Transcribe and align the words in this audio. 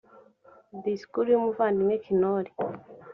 disikuru 0.83 1.27
y 1.31 1.37
umuvandimwe 1.39 1.95
knorr 2.05 2.45